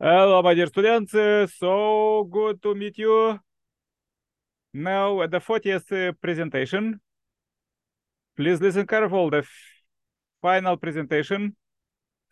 Hello, 0.00 0.42
my 0.42 0.54
dear 0.54 0.66
students. 0.66 1.12
So 1.58 2.24
good 2.30 2.62
to 2.62 2.74
meet 2.74 2.98
you. 2.98 3.38
Now, 4.72 5.22
at 5.22 5.30
the 5.32 5.40
40th 5.40 5.90
uh, 5.90 6.12
presentation, 6.20 7.00
please 8.36 8.60
listen 8.60 8.86
careful. 8.86 9.30
The 9.30 9.44
final 10.42 10.76
presentation 10.76 11.56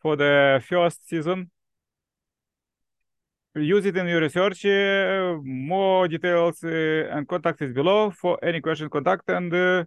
for 0.03 0.17
the 0.17 0.63
first 0.69 1.09
season. 1.09 1.51
Use 3.57 3.87
it 3.87 3.97
in 3.97 4.07
your 4.09 4.21
research. 4.21 4.65
uh, 4.67 5.37
More 5.45 6.09
details 6.09 6.63
uh, 6.65 7.09
and 7.13 7.27
contact 7.29 7.63
is 7.63 7.73
below. 7.73 8.11
For 8.11 8.39
any 8.45 8.61
question, 8.61 8.91
contact 8.91 9.29
and 9.31 9.87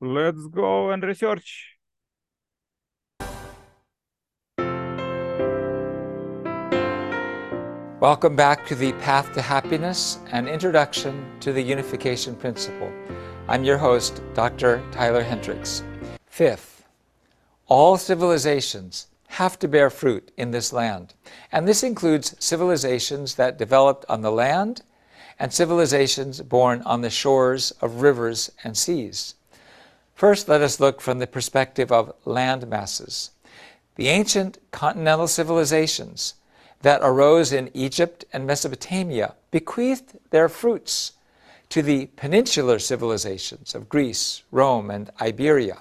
let's 0.00 0.46
go 0.48 0.90
and 0.90 1.02
research. 1.02 1.75
Welcome 8.06 8.36
back 8.36 8.64
to 8.66 8.76
the 8.76 8.92
Path 8.92 9.32
to 9.32 9.42
Happiness 9.42 10.20
and 10.30 10.48
Introduction 10.48 11.26
to 11.40 11.52
the 11.52 11.60
Unification 11.60 12.36
Principle. 12.36 12.92
I'm 13.48 13.64
your 13.64 13.78
host, 13.78 14.22
Dr. 14.32 14.80
Tyler 14.92 15.24
Hendricks. 15.24 15.82
Fifth, 16.24 16.84
all 17.66 17.96
civilizations 17.96 19.08
have 19.26 19.58
to 19.58 19.66
bear 19.66 19.90
fruit 19.90 20.30
in 20.36 20.52
this 20.52 20.72
land, 20.72 21.14
and 21.50 21.66
this 21.66 21.82
includes 21.82 22.36
civilizations 22.38 23.34
that 23.34 23.58
developed 23.58 24.04
on 24.08 24.20
the 24.20 24.30
land 24.30 24.82
and 25.40 25.52
civilizations 25.52 26.40
born 26.42 26.82
on 26.82 27.00
the 27.00 27.10
shores 27.10 27.72
of 27.80 28.02
rivers 28.02 28.52
and 28.62 28.76
seas. 28.76 29.34
First, 30.14 30.48
let 30.48 30.60
us 30.60 30.78
look 30.78 31.00
from 31.00 31.18
the 31.18 31.26
perspective 31.26 31.90
of 31.90 32.14
land 32.24 32.68
masses. 32.68 33.32
The 33.96 34.06
ancient 34.06 34.58
continental 34.70 35.26
civilizations 35.26 36.34
that 36.86 37.00
arose 37.02 37.52
in 37.52 37.68
Egypt 37.74 38.24
and 38.32 38.46
Mesopotamia 38.46 39.34
bequeathed 39.50 40.16
their 40.30 40.48
fruits 40.48 41.14
to 41.68 41.82
the 41.82 42.06
peninsular 42.14 42.78
civilizations 42.78 43.74
of 43.74 43.88
Greece, 43.88 44.44
Rome, 44.52 44.88
and 44.88 45.10
Iberia, 45.20 45.78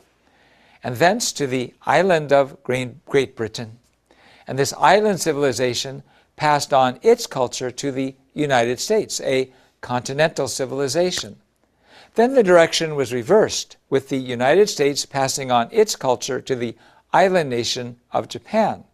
and 0.83 0.95
thence 0.95 1.31
to 1.33 1.45
the 1.45 1.75
island 1.85 2.33
of 2.33 2.57
Great 2.63 3.35
Britain. 3.35 3.77
And 4.47 4.57
this 4.57 4.73
island 4.80 5.21
civilization 5.21 6.02
passed 6.38 6.73
on 6.73 6.97
its 7.03 7.27
culture 7.27 7.69
to 7.69 7.91
the 7.91 8.15
United 8.33 8.80
States, 8.80 9.21
a 9.21 9.52
continental 9.81 10.47
civilization. 10.47 11.35
Then 12.15 12.33
the 12.33 12.41
direction 12.41 12.95
was 12.95 13.13
reversed, 13.13 13.77
with 13.91 14.09
the 14.09 14.17
United 14.17 14.69
States 14.69 15.05
passing 15.05 15.52
on 15.52 15.69
its 15.71 15.95
culture 15.95 16.41
to 16.41 16.55
the 16.55 16.75
island 17.13 17.52
nation 17.52 17.97
of 18.11 18.27
Japan. 18.27 18.85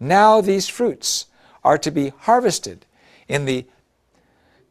Now 0.00 0.40
these 0.40 0.68
fruits 0.68 1.26
are 1.64 1.78
to 1.78 1.90
be 1.90 2.12
harvested 2.20 2.84
in 3.28 3.46
the 3.46 3.66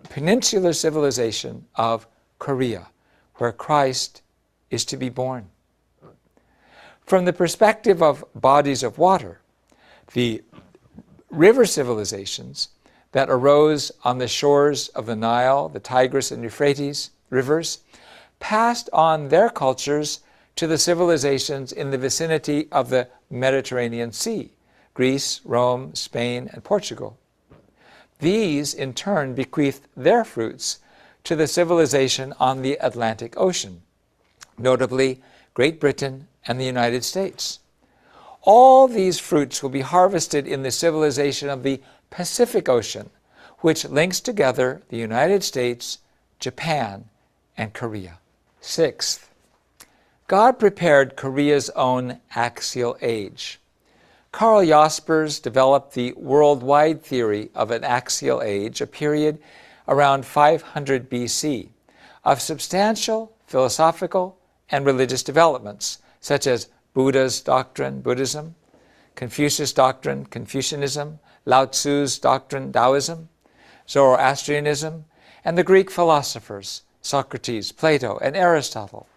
peninsular 0.10 0.74
civilization 0.74 1.66
of 1.76 2.08
Korea, 2.40 2.88
where 3.36 3.52
Christ 3.52 4.22
is 4.70 4.86
to 4.86 4.98
be 4.98 5.10
born. 5.10 5.50
From 7.06 7.26
the 7.26 7.34
perspective 7.34 8.02
of 8.02 8.24
bodies 8.36 8.84
of 8.84 8.98
water, 8.98 9.42
the 10.14 10.44
river 11.30 11.66
civilizations 11.66 12.70
that 13.12 13.30
arose 13.30 13.92
on 14.04 14.18
the 14.18 14.28
shores 14.28 14.90
of 14.90 15.06
the 15.06 15.16
Nile, 15.16 15.70
the 15.70 15.80
Tigris, 15.80 16.32
and 16.32 16.44
Euphrates 16.44 17.12
rivers 17.30 17.80
passed 18.40 18.90
on 18.94 19.30
their 19.30 19.50
cultures 19.50 20.22
to 20.56 20.68
the 20.68 20.78
civilizations 20.78 21.72
in 21.72 21.92
the 21.92 21.98
vicinity 21.98 22.68
of 22.72 22.90
the 22.90 23.08
Mediterranean 23.30 24.12
Sea 24.12 24.53
Greece, 24.94 25.42
Rome, 25.44 25.96
Spain, 25.96 26.50
and 26.54 26.64
Portugal. 26.64 27.18
These, 28.20 28.74
in 28.74 28.94
turn, 28.94 29.34
bequeathed 29.34 29.88
their 29.96 30.24
fruits 30.24 30.80
to 31.24 31.36
the 31.36 31.48
civilization 31.48 32.34
on 32.40 32.62
the 32.62 32.78
Atlantic 32.82 33.34
Ocean, 33.38 33.82
notably 34.58 35.22
Great 35.54 35.80
Britain 35.80 36.28
and 36.46 36.60
the 36.60 36.66
United 36.66 37.04
States. 37.04 37.60
All 38.42 38.88
these 38.88 39.20
fruits 39.20 39.64
will 39.64 39.70
be 39.70 39.82
harvested 39.82 40.48
in 40.48 40.64
the 40.64 40.72
civilization 40.72 41.50
of 41.50 41.64
the 41.64 41.82
Pacific 42.10 42.68
Ocean, 42.68 43.10
which 43.60 43.86
links 43.86 44.20
together 44.20 44.82
the 44.90 44.98
United 44.98 45.44
States, 45.44 46.00
Japan, 46.40 47.06
and 47.58 47.74
Korea. 47.74 48.20
Sixth, 48.60 49.30
God 50.28 50.60
prepared 50.60 51.16
Korea's 51.16 51.70
own 51.72 52.20
axial 52.36 52.98
age. 53.02 53.60
Karl 54.34 54.66
Jaspers 54.66 55.40
developed 55.40 55.94
the 55.94 56.12
worldwide 56.14 57.04
theory 57.04 57.52
of 57.54 57.70
an 57.70 57.84
axial 57.84 58.42
age, 58.42 58.82
a 58.82 58.88
period 58.88 59.38
around 59.88 60.26
500 60.26 61.08
BC, 61.08 61.70
of 62.24 62.42
substantial 62.42 63.38
philosophical 63.46 64.40
and 64.72 64.88
religious 64.88 65.22
developments, 65.22 66.00
such 66.20 66.48
as 66.48 66.70
Buddha's 66.96 67.42
doctrine, 67.42 68.02
Buddhism, 68.02 68.56
Confucius' 69.14 69.72
doctrine, 69.72 70.26
Confucianism, 70.26 71.20
Lao 71.46 71.68
Tzu's 71.68 72.18
doctrine, 72.18 72.74
Taoism, 72.74 73.30
Zoroastrianism, 73.88 75.06
and 75.46 75.60
the 75.60 75.64
Greek 75.64 75.92
philosophers, 75.92 76.82
Socrates, 77.04 77.72
Plato, 77.72 78.18
and 78.18 78.36
Aristotle. 78.36 79.08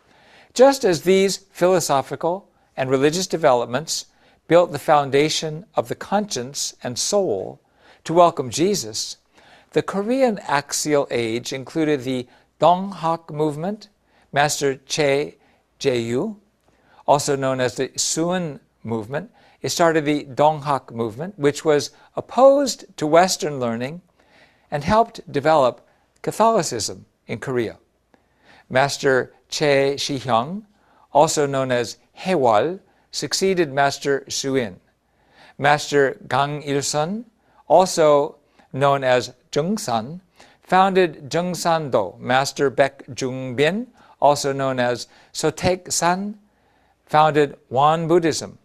Just 0.53 0.85
as 0.85 1.03
these 1.03 1.39
philosophical 1.53 2.51
and 2.77 2.91
religious 2.91 3.27
developments 3.27 4.05
built 4.49 4.73
the 4.73 4.79
foundation 4.79 5.67
of 5.75 5.89
the 5.89 5.95
conscience 5.95 6.75
and 6.83 6.99
soul 6.99 7.61
to 8.05 8.13
welcome 8.13 8.51
Jesus, 8.51 9.17
the 9.73 9.83
Korean 9.83 10.39
axial 10.47 11.09
age 11.11 11.53
included 11.53 12.03
the 12.03 12.27
Donghak 12.61 13.31
movement, 13.31 13.89
Master 14.33 14.77
Che 14.87 15.37
Jae-yu, 15.81 16.37
also 17.07 17.37
known 17.37 17.61
as 17.61 17.75
the 17.75 17.91
Suin 17.97 18.61
movement. 18.83 19.31
It 19.61 19.71
started 19.71 20.05
the 20.05 20.25
Donghak 20.25 20.93
movement, 20.93 21.39
which 21.39 21.65
was 21.65 21.91
opposed 22.15 22.97
to 22.97 23.07
Western 23.07 23.59
learning 23.59 24.03
and 24.71 24.85
helped 24.85 25.31
develop 25.31 25.87
Catholicism 26.23 27.07
in 27.27 27.39
Korea. 27.39 27.79
Master 28.71 29.33
Che 29.49 29.97
Shi-hyung, 29.97 30.65
also 31.13 31.47
known 31.47 31.71
as 31.71 31.99
Haewol, 32.19 32.81
succeeded 33.17 33.73
Master 33.73 34.25
Suin. 34.29 34.79
Master 35.59 36.19
Gang 36.29 36.63
Il-sun, 36.63 37.25
also 37.67 38.37
known 38.73 39.03
as 39.03 39.33
Jungsan, 39.51 40.21
founded 40.63 41.31
Jungsan-do. 41.31 42.17
Master 42.19 42.71
Baek 42.71 43.19
Jung-bin, 43.19 43.87
also 44.21 44.53
known 44.53 44.79
as 44.79 45.09
Sotaek-san, 45.33 46.39
founded 47.07 47.57
Won 47.71 48.07
Buddhism. 48.07 48.59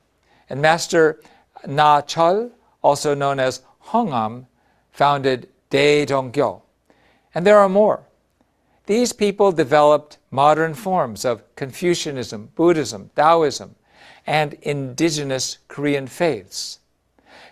And 0.50 0.62
Master 0.62 1.22
Na 1.66 2.02
Chol, 2.02 2.52
also 2.84 3.16
known 3.16 3.40
as 3.40 3.62
Hongam, 3.86 4.48
founded 4.92 5.48
Dae-jong-gyo. 5.70 6.62
And 7.34 7.48
there 7.48 7.60
are 7.60 7.70
more. 7.70 8.04
These 8.86 9.14
people 9.14 9.54
developed 9.54 10.18
modern 10.30 10.74
forms 10.74 11.24
of 11.24 11.44
Confucianism, 11.56 12.50
Buddhism, 12.56 13.12
Taoism, 13.16 13.76
and 14.26 14.54
indigenous 14.62 15.58
Korean 15.68 16.08
faiths. 16.08 16.80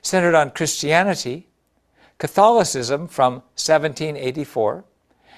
Centered 0.02 0.36
on 0.36 0.52
Christianity, 0.52 1.48
Catholicism 2.18 3.08
from 3.08 3.36
1784, 3.56 4.86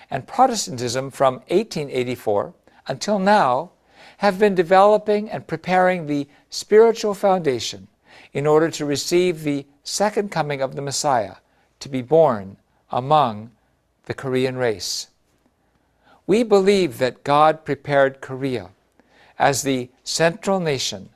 and 0.09 0.27
Protestantism 0.27 1.09
from 1.09 1.35
1884 1.47 2.53
until 2.87 3.19
now 3.19 3.71
have 4.17 4.37
been 4.37 4.53
developing 4.53 5.29
and 5.29 5.47
preparing 5.47 6.05
the 6.05 6.27
spiritual 6.49 7.13
foundation 7.13 7.87
in 8.33 8.45
order 8.45 8.69
to 8.69 8.85
receive 8.85 9.41
the 9.41 9.65
second 9.83 10.31
coming 10.31 10.61
of 10.61 10.75
the 10.75 10.81
Messiah 10.81 11.35
to 11.79 11.89
be 11.89 12.01
born 12.01 12.57
among 12.91 13.51
the 14.05 14.13
Korean 14.13 14.57
race. 14.57 15.07
We 16.27 16.43
believe 16.43 16.97
that 16.97 17.23
God 17.23 17.65
prepared 17.65 18.21
Korea 18.21 18.69
as 19.41 19.63
the 19.63 19.89
central 20.03 20.59
nation 20.59 21.09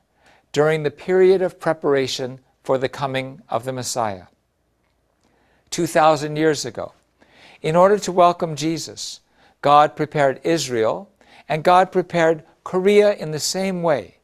during 0.52 0.82
the 0.82 0.90
period 0.90 1.44
of 1.44 1.60
preparation 1.60 2.40
for 2.64 2.80
the 2.80 2.90
coming 2.90 3.40
of 3.50 3.66
the 3.66 3.72
Messiah. 3.72 4.24
2,000 5.70 6.36
years 6.36 6.66
ago, 6.66 6.94
in 7.62 7.76
order 7.76 8.00
to 8.00 8.12
welcome 8.12 8.56
Jesus, 8.56 9.20
God 9.62 9.96
prepared 9.96 10.42
Israel 10.44 11.08
and 11.48 11.64
God 11.64 11.92
prepared 11.92 12.44
Korea 12.64 13.14
in 13.14 13.30
the 13.30 13.40
same 13.40 13.84
way 13.84 14.16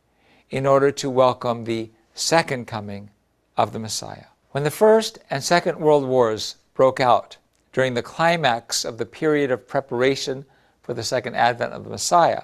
in 0.50 0.66
order 0.66 0.90
to 0.94 1.08
welcome 1.08 1.66
the 1.66 1.92
second 2.16 2.66
coming 2.66 3.12
of 3.56 3.72
the 3.72 3.80
Messiah. 3.80 4.26
When 4.50 4.64
the 4.64 4.72
First 4.72 5.20
and 5.30 5.44
Second 5.44 5.80
World 5.80 6.08
Wars 6.08 6.56
broke 6.74 7.00
out 7.00 7.38
during 7.72 7.94
the 7.94 8.02
climax 8.02 8.84
of 8.84 8.98
the 8.98 9.06
period 9.06 9.52
of 9.52 9.68
preparation 9.68 10.46
for 10.82 10.96
the 10.96 11.04
second 11.04 11.36
advent 11.36 11.74
of 11.74 11.84
the 11.84 11.92
Messiah, 11.92 12.42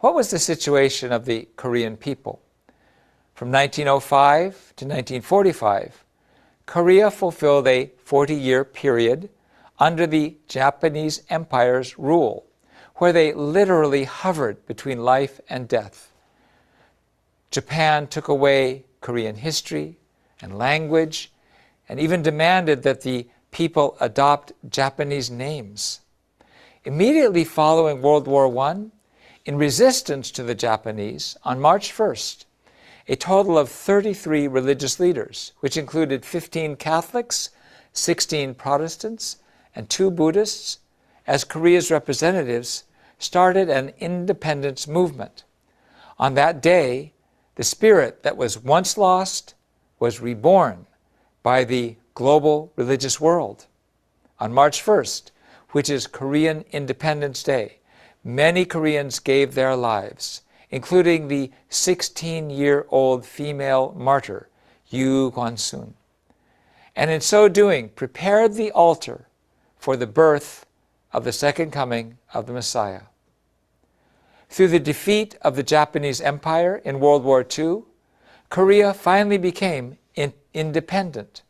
what 0.00 0.14
was 0.14 0.30
the 0.30 0.38
situation 0.38 1.12
of 1.12 1.26
the 1.26 1.48
Korean 1.56 1.96
people? 1.96 2.40
From 3.34 3.50
1905 3.50 4.52
to 4.76 4.84
1945, 4.84 6.04
Korea 6.66 7.10
fulfilled 7.10 7.66
a 7.66 7.90
40 8.04 8.34
year 8.34 8.64
period 8.64 9.28
under 9.78 10.06
the 10.06 10.36
Japanese 10.46 11.22
Empire's 11.30 11.98
rule, 11.98 12.46
where 12.96 13.12
they 13.12 13.32
literally 13.32 14.04
hovered 14.04 14.66
between 14.66 15.04
life 15.04 15.40
and 15.48 15.68
death. 15.68 16.12
Japan 17.50 18.06
took 18.06 18.28
away 18.28 18.84
Korean 19.00 19.36
history 19.36 19.98
and 20.40 20.58
language 20.58 21.32
and 21.88 21.98
even 21.98 22.22
demanded 22.22 22.82
that 22.84 23.00
the 23.02 23.28
people 23.50 23.96
adopt 24.00 24.52
Japanese 24.68 25.30
names. 25.30 26.00
Immediately 26.84 27.44
following 27.44 28.00
World 28.00 28.26
War 28.26 28.56
I, 28.58 28.86
in 29.44 29.56
resistance 29.56 30.30
to 30.30 30.42
the 30.42 30.54
Japanese, 30.54 31.36
on 31.44 31.60
March 31.60 31.92
1st, 31.92 32.44
a 33.08 33.16
total 33.16 33.58
of 33.58 33.68
33 33.68 34.46
religious 34.46 35.00
leaders, 35.00 35.52
which 35.60 35.76
included 35.76 36.24
15 36.24 36.76
Catholics, 36.76 37.50
16 37.92 38.54
Protestants, 38.54 39.36
and 39.74 39.88
two 39.88 40.10
Buddhists, 40.10 40.78
as 41.26 41.44
Korea's 41.44 41.90
representatives, 41.90 42.84
started 43.18 43.68
an 43.68 43.92
independence 43.98 44.86
movement. 44.86 45.44
On 46.18 46.34
that 46.34 46.60
day, 46.60 47.12
the 47.56 47.64
spirit 47.64 48.22
that 48.22 48.36
was 48.36 48.58
once 48.58 48.96
lost 48.96 49.54
was 49.98 50.20
reborn 50.20 50.86
by 51.42 51.64
the 51.64 51.96
global 52.14 52.72
religious 52.76 53.20
world. 53.20 53.66
On 54.38 54.52
March 54.52 54.84
1st, 54.84 55.30
which 55.70 55.90
is 55.90 56.06
Korean 56.06 56.64
Independence 56.72 57.42
Day, 57.42 57.79
many 58.24 58.64
Koreans 58.64 59.18
gave 59.18 59.54
their 59.54 59.76
lives, 59.76 60.42
including 60.70 61.28
the 61.28 61.50
16 61.68 62.50
year 62.50 62.86
old 62.88 63.24
female 63.24 63.94
martyr, 63.96 64.48
Yu 64.88 65.30
Guansun, 65.32 65.94
and 66.94 67.10
in 67.10 67.20
so 67.20 67.48
doing 67.48 67.88
prepared 67.90 68.54
the 68.54 68.70
altar 68.72 69.26
for 69.78 69.96
the 69.96 70.06
birth 70.06 70.66
of 71.12 71.24
the 71.24 71.32
second 71.32 71.70
coming 71.70 72.18
of 72.34 72.46
the 72.46 72.52
Messiah. 72.52 73.02
Through 74.48 74.68
the 74.68 74.80
defeat 74.80 75.36
of 75.42 75.56
the 75.56 75.62
Japanese 75.62 76.20
Empire 76.20 76.82
in 76.84 77.00
World 77.00 77.24
War 77.24 77.46
II, 77.46 77.82
Korea 78.48 78.92
finally 78.92 79.38
became 79.38 79.96
in 80.14 80.32
independent. 80.52 81.42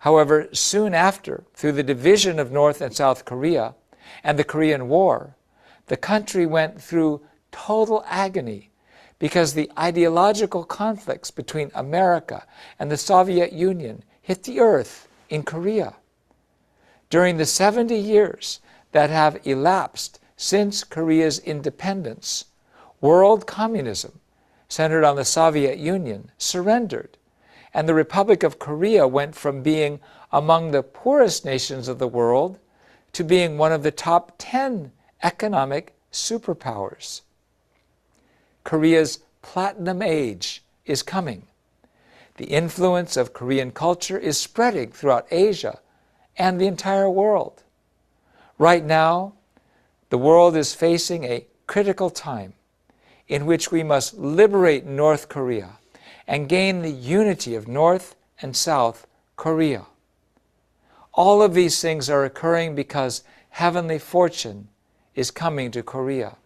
However, 0.00 0.48
soon 0.52 0.92
after, 0.92 1.44
through 1.54 1.72
the 1.72 1.82
division 1.82 2.38
of 2.38 2.52
North 2.52 2.80
and 2.80 2.94
South 2.94 3.24
Korea 3.24 3.74
and 4.22 4.38
the 4.38 4.44
Korean 4.44 4.88
War, 4.88 5.36
the 5.86 5.96
country 5.96 6.46
went 6.46 6.80
through 6.80 7.20
total 7.52 8.04
agony 8.06 8.70
because 9.18 9.54
the 9.54 9.70
ideological 9.78 10.64
conflicts 10.64 11.30
between 11.30 11.70
America 11.74 12.44
and 12.78 12.90
the 12.90 12.96
Soviet 12.96 13.52
Union 13.52 14.02
hit 14.20 14.42
the 14.42 14.60
earth 14.60 15.08
in 15.28 15.42
Korea. 15.42 15.94
During 17.10 17.36
the 17.36 17.46
70 17.46 17.94
years 17.94 18.60
that 18.92 19.10
have 19.10 19.46
elapsed 19.46 20.18
since 20.36 20.82
Korea's 20.82 21.38
independence, 21.38 22.46
world 23.00 23.46
communism, 23.46 24.20
centered 24.68 25.04
on 25.04 25.16
the 25.16 25.24
Soviet 25.24 25.78
Union, 25.78 26.30
surrendered, 26.38 27.16
and 27.72 27.88
the 27.88 27.94
Republic 27.94 28.42
of 28.42 28.58
Korea 28.58 29.06
went 29.06 29.34
from 29.34 29.62
being 29.62 30.00
among 30.32 30.70
the 30.70 30.82
poorest 30.82 31.44
nations 31.44 31.86
of 31.86 31.98
the 31.98 32.08
world 32.08 32.58
to 33.12 33.22
being 33.22 33.58
one 33.58 33.72
of 33.72 33.82
the 33.82 33.90
top 33.90 34.32
10 34.38 34.90
economic 35.24 35.94
superpowers. 36.12 37.22
Korea's 38.62 39.20
platinum 39.42 40.02
age 40.02 40.62
is 40.86 41.02
coming. 41.02 41.46
The 42.36 42.44
influence 42.44 43.16
of 43.16 43.32
Korean 43.32 43.70
culture 43.70 44.18
is 44.18 44.38
spreading 44.38 44.92
throughout 44.92 45.26
Asia 45.30 45.80
and 46.36 46.60
the 46.60 46.66
entire 46.66 47.08
world. 47.08 47.62
Right 48.58 48.84
now, 48.84 49.32
the 50.10 50.18
world 50.18 50.56
is 50.56 50.74
facing 50.74 51.24
a 51.24 51.46
critical 51.66 52.10
time 52.10 52.52
in 53.26 53.46
which 53.46 53.72
we 53.72 53.82
must 53.82 54.14
liberate 54.14 54.84
North 54.84 55.28
Korea 55.28 55.78
and 56.26 56.48
gain 56.48 56.82
the 56.82 56.90
unity 56.90 57.54
of 57.54 57.66
North 57.66 58.14
and 58.42 58.54
South 58.54 59.06
Korea. 59.36 59.86
All 61.14 61.42
of 61.42 61.54
these 61.54 61.80
things 61.80 62.10
are 62.10 62.24
occurring 62.24 62.74
because 62.74 63.22
heavenly 63.50 63.98
fortune 63.98 64.68
is 65.14 65.30
coming 65.30 65.70
to 65.70 65.82
Korea. 65.82 66.36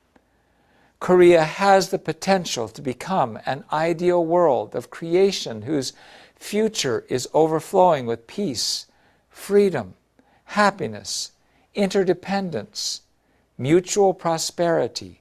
Korea 1.01 1.45
has 1.45 1.91
the 1.91 1.99
potential 1.99 2.69
to 2.69 2.83
become 2.83 3.39
an 3.47 3.65
ideal 3.73 4.25
world 4.25 4.75
of 4.75 4.91
creation 4.91 5.63
whose 5.63 5.93
future 6.37 7.05
is 7.09 7.29
overflowing 7.33 8.07
with 8.07 8.27
peace, 8.27 8.87
freedom, 9.31 9.95
happiness, 10.45 11.33
interdependence, 11.75 13.03
mutual 13.57 14.13
prosperity, 14.13 15.21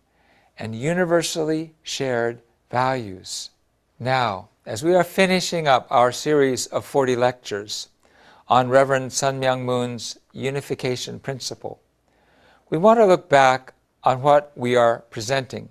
and 0.57 0.75
universally 0.75 1.73
shared 1.83 2.41
values. 2.71 3.51
Now, 3.99 4.49
as 4.65 4.83
we 4.83 4.95
are 4.95 5.03
finishing 5.03 5.67
up 5.67 5.87
our 5.89 6.11
series 6.11 6.65
of 6.67 6.85
40 6.85 7.15
lectures 7.15 7.89
on 8.47 8.69
Reverend 8.69 9.13
Sun 9.13 9.39
Myung 9.39 9.61
Moon's 9.61 10.17
unification 10.33 11.19
principle, 11.19 11.79
we 12.69 12.77
want 12.77 12.99
to 12.99 13.05
look 13.05 13.29
back 13.29 13.73
on 14.03 14.21
what 14.21 14.51
we 14.55 14.75
are 14.75 14.99
presenting 15.09 15.69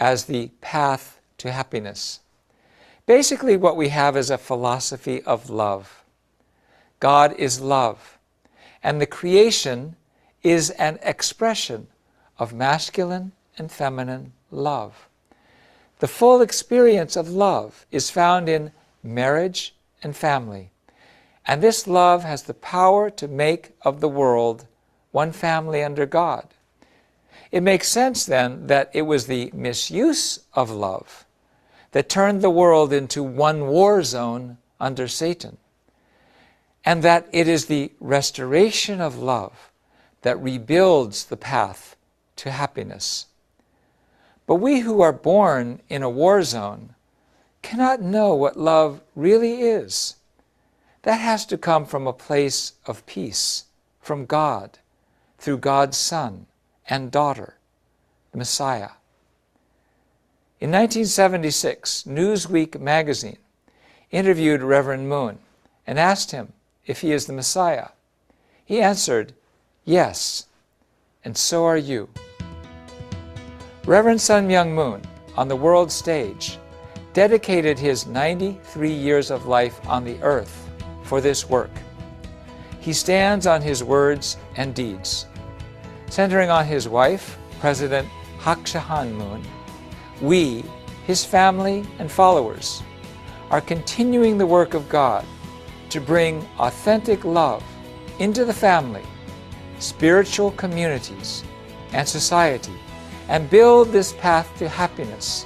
as 0.00 0.24
the 0.24 0.48
path 0.60 1.20
to 1.38 1.52
happiness. 1.52 2.20
Basically, 3.04 3.56
what 3.56 3.76
we 3.76 3.90
have 3.90 4.16
is 4.16 4.30
a 4.30 4.38
philosophy 4.38 5.22
of 5.22 5.50
love. 5.50 6.02
God 7.00 7.34
is 7.38 7.60
love, 7.60 8.18
and 8.82 9.00
the 9.00 9.06
creation 9.06 9.96
is 10.42 10.70
an 10.70 10.98
expression 11.02 11.86
of 12.38 12.54
masculine 12.54 13.32
and 13.58 13.70
feminine 13.70 14.32
love. 14.50 15.08
The 15.98 16.08
full 16.08 16.40
experience 16.40 17.16
of 17.16 17.28
love 17.28 17.86
is 17.90 18.10
found 18.10 18.48
in 18.48 18.72
marriage 19.02 19.74
and 20.02 20.16
family, 20.16 20.70
and 21.46 21.62
this 21.62 21.86
love 21.86 22.24
has 22.24 22.42
the 22.42 22.54
power 22.54 23.10
to 23.10 23.28
make 23.28 23.72
of 23.82 24.00
the 24.00 24.08
world 24.08 24.66
one 25.16 25.32
family 25.32 25.82
under 25.82 26.04
God. 26.04 26.46
It 27.50 27.62
makes 27.62 27.88
sense 27.88 28.26
then 28.26 28.66
that 28.66 28.90
it 28.92 29.00
was 29.00 29.26
the 29.26 29.50
misuse 29.54 30.40
of 30.52 30.70
love 30.70 31.24
that 31.92 32.10
turned 32.10 32.42
the 32.42 32.50
world 32.50 32.92
into 32.92 33.22
one 33.22 33.66
war 33.66 34.02
zone 34.02 34.58
under 34.78 35.08
Satan, 35.08 35.56
and 36.84 37.02
that 37.02 37.26
it 37.32 37.48
is 37.48 37.64
the 37.64 37.92
restoration 37.98 39.00
of 39.00 39.16
love 39.16 39.72
that 40.20 40.38
rebuilds 40.38 41.24
the 41.24 41.38
path 41.38 41.96
to 42.36 42.50
happiness. 42.50 43.24
But 44.46 44.56
we 44.56 44.80
who 44.80 45.00
are 45.00 45.14
born 45.14 45.80
in 45.88 46.02
a 46.02 46.10
war 46.10 46.42
zone 46.42 46.94
cannot 47.62 48.02
know 48.02 48.34
what 48.34 48.58
love 48.58 49.00
really 49.14 49.62
is. 49.62 50.16
That 51.04 51.20
has 51.20 51.46
to 51.46 51.56
come 51.56 51.86
from 51.86 52.06
a 52.06 52.12
place 52.12 52.74
of 52.84 53.06
peace, 53.06 53.64
from 53.98 54.26
God, 54.26 54.78
through 55.38 55.58
God's 55.58 55.96
Son 55.96 56.46
and 56.88 57.10
daughter, 57.10 57.56
the 58.32 58.38
Messiah. 58.38 58.90
In 60.58 60.70
1976, 60.70 62.04
Newsweek 62.04 62.80
magazine 62.80 63.38
interviewed 64.10 64.62
Reverend 64.62 65.08
Moon 65.08 65.38
and 65.86 65.98
asked 65.98 66.30
him 66.30 66.52
if 66.86 67.00
he 67.00 67.12
is 67.12 67.26
the 67.26 67.32
Messiah. 67.32 67.88
He 68.64 68.80
answered, 68.80 69.34
Yes, 69.84 70.46
and 71.24 71.36
so 71.36 71.64
are 71.64 71.76
you. 71.76 72.08
Reverend 73.84 74.20
Sun 74.20 74.48
Myung 74.48 74.72
Moon, 74.72 75.02
on 75.36 75.48
the 75.48 75.56
world 75.56 75.92
stage, 75.92 76.58
dedicated 77.12 77.78
his 77.78 78.06
93 78.06 78.92
years 78.92 79.30
of 79.30 79.46
life 79.46 79.80
on 79.86 80.04
the 80.04 80.20
earth 80.22 80.68
for 81.02 81.20
this 81.20 81.48
work. 81.48 81.70
He 82.86 82.92
stands 82.92 83.48
on 83.48 83.62
his 83.62 83.82
words 83.82 84.36
and 84.54 84.72
deeds. 84.72 85.26
Centering 86.08 86.50
on 86.50 86.64
his 86.64 86.88
wife, 86.88 87.36
President 87.58 88.06
Hak 88.38 88.72
Ja 88.72 88.78
Han 88.78 89.12
Moon, 89.12 89.42
we, 90.20 90.62
his 91.04 91.24
family 91.24 91.84
and 91.98 92.08
followers, 92.08 92.84
are 93.50 93.60
continuing 93.60 94.38
the 94.38 94.46
work 94.46 94.74
of 94.74 94.88
God 94.88 95.24
to 95.90 96.00
bring 96.00 96.48
authentic 96.60 97.24
love 97.24 97.64
into 98.20 98.44
the 98.44 98.54
family, 98.54 99.02
spiritual 99.80 100.52
communities, 100.52 101.42
and 101.90 102.06
society, 102.06 102.78
and 103.28 103.50
build 103.50 103.90
this 103.90 104.12
path 104.12 104.48
to 104.58 104.68
happiness, 104.68 105.44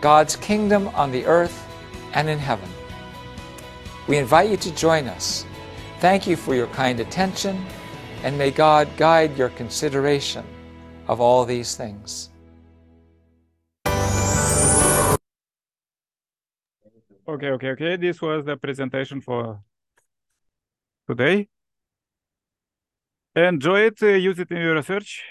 God's 0.00 0.34
kingdom 0.34 0.88
on 0.96 1.12
the 1.12 1.26
earth 1.26 1.64
and 2.12 2.28
in 2.28 2.40
heaven. 2.40 2.68
We 4.08 4.16
invite 4.18 4.50
you 4.50 4.56
to 4.56 4.74
join 4.74 5.06
us. 5.06 5.46
Thank 5.98 6.26
you 6.26 6.36
for 6.36 6.54
your 6.54 6.66
kind 6.68 7.00
attention 7.00 7.64
and 8.22 8.36
may 8.36 8.50
God 8.50 8.88
guide 8.96 9.36
your 9.38 9.48
consideration 9.50 10.44
of 11.08 11.20
all 11.20 11.44
these 11.44 11.74
things. 11.74 12.30
Okay, 17.28 17.48
okay, 17.48 17.70
okay. 17.70 17.96
This 17.96 18.20
was 18.20 18.44
the 18.44 18.56
presentation 18.56 19.20
for 19.20 19.60
today. 21.08 21.48
Enjoy 23.34 23.80
it, 23.80 24.02
uh, 24.02 24.06
use 24.06 24.38
it 24.38 24.50
in 24.50 24.58
your 24.58 24.74
research. 24.74 25.22